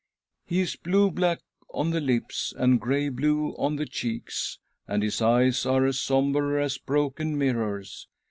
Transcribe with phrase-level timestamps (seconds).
[0.47, 1.41] He is blue black
[1.75, 6.59] on the lips and grey blue on the cheeks, and his eyes are as sombre
[6.63, 8.07] as broken mirrors.